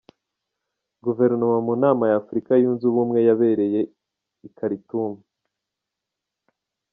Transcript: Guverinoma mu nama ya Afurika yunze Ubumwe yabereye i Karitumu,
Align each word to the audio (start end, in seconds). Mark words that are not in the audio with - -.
Guverinoma 1.05 1.57
mu 1.67 1.73
nama 1.83 2.03
ya 2.11 2.15
Afurika 2.21 2.51
yunze 2.61 2.83
Ubumwe 2.87 3.19
yabereye 3.27 3.81
i 4.47 4.49
Karitumu, 4.55 5.19